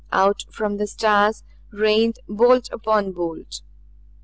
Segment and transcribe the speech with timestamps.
[0.11, 3.61] Out from the stars rained bolt upon bolt.